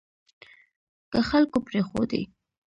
که 1.11 1.19
خلکو 1.29 1.57
پرېښودې 1.67 2.21